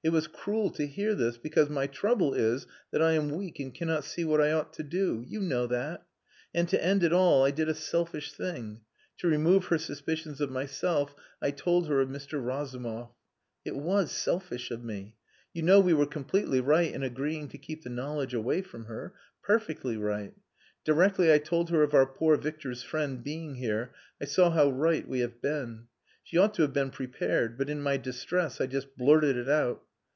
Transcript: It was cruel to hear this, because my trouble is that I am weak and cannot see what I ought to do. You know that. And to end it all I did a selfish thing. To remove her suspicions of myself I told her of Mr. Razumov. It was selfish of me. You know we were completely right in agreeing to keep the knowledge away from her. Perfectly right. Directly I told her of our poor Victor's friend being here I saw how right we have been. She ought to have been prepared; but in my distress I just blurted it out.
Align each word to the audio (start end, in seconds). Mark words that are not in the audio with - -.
It 0.00 0.10
was 0.10 0.28
cruel 0.28 0.70
to 0.70 0.86
hear 0.86 1.12
this, 1.16 1.38
because 1.38 1.68
my 1.68 1.88
trouble 1.88 2.32
is 2.32 2.68
that 2.92 3.02
I 3.02 3.12
am 3.14 3.30
weak 3.30 3.58
and 3.58 3.74
cannot 3.74 4.04
see 4.04 4.24
what 4.24 4.40
I 4.40 4.52
ought 4.52 4.72
to 4.74 4.84
do. 4.84 5.24
You 5.26 5.40
know 5.40 5.66
that. 5.66 6.06
And 6.54 6.68
to 6.68 6.82
end 6.82 7.02
it 7.02 7.12
all 7.12 7.44
I 7.44 7.50
did 7.50 7.68
a 7.68 7.74
selfish 7.74 8.32
thing. 8.32 8.82
To 9.18 9.26
remove 9.26 9.66
her 9.66 9.76
suspicions 9.76 10.40
of 10.40 10.52
myself 10.52 11.16
I 11.42 11.50
told 11.50 11.88
her 11.88 12.00
of 12.00 12.10
Mr. 12.10 12.42
Razumov. 12.42 13.10
It 13.64 13.74
was 13.74 14.12
selfish 14.12 14.70
of 14.70 14.84
me. 14.84 15.16
You 15.52 15.62
know 15.62 15.80
we 15.80 15.94
were 15.94 16.06
completely 16.06 16.60
right 16.60 16.94
in 16.94 17.02
agreeing 17.02 17.48
to 17.48 17.58
keep 17.58 17.82
the 17.82 17.90
knowledge 17.90 18.32
away 18.34 18.62
from 18.62 18.84
her. 18.84 19.14
Perfectly 19.42 19.96
right. 19.96 20.32
Directly 20.84 21.32
I 21.32 21.38
told 21.38 21.70
her 21.70 21.82
of 21.82 21.92
our 21.92 22.06
poor 22.06 22.36
Victor's 22.36 22.84
friend 22.84 23.24
being 23.24 23.56
here 23.56 23.92
I 24.22 24.26
saw 24.26 24.50
how 24.50 24.70
right 24.70 25.06
we 25.08 25.18
have 25.20 25.42
been. 25.42 25.88
She 26.22 26.38
ought 26.38 26.54
to 26.54 26.62
have 26.62 26.72
been 26.72 26.90
prepared; 26.90 27.58
but 27.58 27.68
in 27.68 27.82
my 27.82 27.96
distress 27.96 28.60
I 28.60 28.68
just 28.68 28.96
blurted 28.96 29.36
it 29.36 29.48
out. 29.48 29.82